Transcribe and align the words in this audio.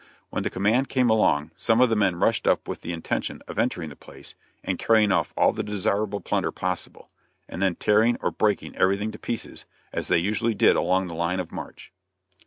When 0.31 0.41
the 0.41 0.49
command 0.49 0.89
came 0.89 1.11
along 1.11 1.51
some 1.55 1.79
of 1.79 1.89
the 1.89 1.95
men 1.95 2.15
rushed 2.15 2.47
up 2.47 2.67
with 2.67 2.81
the 2.81 2.91
intention 2.91 3.43
of 3.47 3.59
entering 3.59 3.89
the 3.91 3.95
place 3.95 4.33
and 4.63 4.79
carrying 4.79 5.11
off 5.11 5.31
all 5.37 5.51
the 5.51 5.61
desirable 5.61 6.21
plunder 6.21 6.51
possible, 6.51 7.11
and 7.47 7.61
then 7.61 7.75
tearing 7.75 8.17
and 8.19 8.35
breaking 8.39 8.75
everything 8.75 9.11
to 9.11 9.19
pieces, 9.19 9.67
as 9.93 10.07
they 10.07 10.17
usually 10.17 10.55
did 10.55 10.75
along 10.75 11.05
the 11.05 11.13
line 11.13 11.39
of 11.39 11.51
march. 11.51 11.93